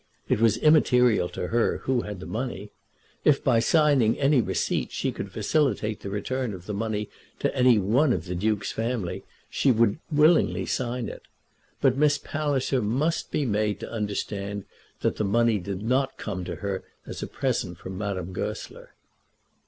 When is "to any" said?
7.37-7.77